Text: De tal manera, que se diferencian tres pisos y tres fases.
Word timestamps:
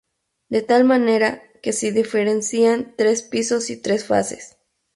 De 0.49 0.63
tal 0.63 0.83
manera, 0.83 1.43
que 1.61 1.73
se 1.73 1.91
diferencian 1.91 2.95
tres 2.97 3.21
pisos 3.21 3.69
y 3.69 3.79
tres 3.79 4.03
fases. 4.03 4.57